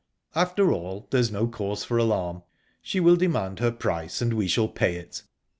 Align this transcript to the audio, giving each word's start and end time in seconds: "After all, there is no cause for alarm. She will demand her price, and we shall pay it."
"After 0.33 0.71
all, 0.73 1.07
there 1.11 1.19
is 1.19 1.31
no 1.31 1.45
cause 1.45 1.83
for 1.83 1.99
alarm. 1.99 2.41
She 2.81 2.99
will 2.99 3.15
demand 3.15 3.59
her 3.59 3.69
price, 3.69 4.19
and 4.19 4.33
we 4.33 4.47
shall 4.47 4.67
pay 4.67 4.95
it." 4.95 5.21